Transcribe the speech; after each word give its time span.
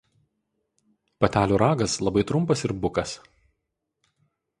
Patelių 1.25 1.59
ragas 1.63 1.97
labai 2.07 2.23
trumpas 2.31 2.65
ir 2.69 2.73
bukas. 2.87 3.13